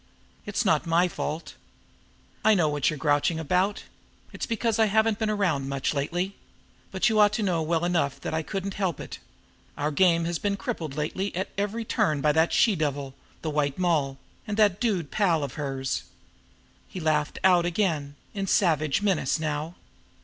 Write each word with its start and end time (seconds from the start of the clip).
It's 0.47 0.65
not 0.65 0.87
my 0.87 1.07
fault. 1.07 1.53
I 2.43 2.55
know 2.55 2.67
what 2.69 2.89
you're 2.89 2.97
grouching 2.97 3.39
about 3.39 3.83
it's 4.33 4.47
because 4.47 4.79
I 4.79 4.87
haven't 4.87 5.19
been 5.19 5.29
around 5.29 5.69
much 5.69 5.93
lately. 5.93 6.35
But 6.91 7.07
you 7.07 7.19
ought 7.19 7.33
to 7.33 7.43
know 7.43 7.61
well 7.61 7.85
enough 7.85 8.19
that 8.21 8.33
I 8.33 8.41
couldn't 8.41 8.73
help 8.73 8.99
it. 8.99 9.19
Our 9.77 9.91
game 9.91 10.25
has 10.25 10.39
been 10.39 10.57
crimped 10.57 10.97
lately 10.97 11.35
at 11.35 11.49
every 11.55 11.85
turn 11.85 12.19
by 12.19 12.31
that 12.31 12.51
she 12.51 12.75
devil, 12.75 13.13
the 13.43 13.51
White 13.51 13.77
Moll, 13.77 14.17
and 14.47 14.57
that 14.57 14.81
dude 14.81 15.11
pal 15.11 15.43
of 15.43 15.53
hers." 15.53 16.01
He 16.87 16.99
laughed 16.99 17.37
out 17.43 17.67
again 17.67 18.15
in 18.33 18.47
savage 18.47 19.03
menace 19.03 19.39
now. 19.39 19.75